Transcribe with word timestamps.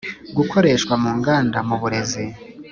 Gukoreshwa 0.37 0.93
mu 1.03 1.11
nganda 1.19 1.57
mu 1.67 1.75
burezi 1.81 2.23